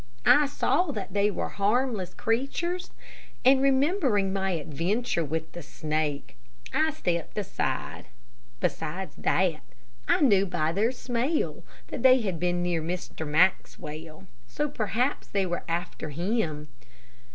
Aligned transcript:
I 0.25 0.47
saw 0.47 0.89
that 0.93 1.13
they 1.13 1.29
were 1.29 1.49
harmless 1.49 2.15
creatures, 2.15 2.89
and, 3.45 3.61
remembering 3.61 4.33
my 4.33 4.49
adventure 4.53 5.23
with 5.23 5.51
the 5.51 5.61
snake, 5.61 6.37
I 6.73 6.89
stepped 6.89 7.37
aside. 7.37 8.05
Besides 8.61 9.13
that, 9.19 9.61
I 10.07 10.21
knew 10.21 10.47
by 10.47 10.71
their 10.71 10.91
smell 10.91 11.61
that 11.89 12.01
they 12.01 12.21
had 12.21 12.39
been 12.39 12.63
near 12.63 12.81
Mr. 12.81 13.27
Maxwell, 13.27 14.25
so 14.47 14.69
perhaps 14.69 15.27
they 15.27 15.45
were 15.45 15.63
after 15.67 16.09
him. 16.09 16.69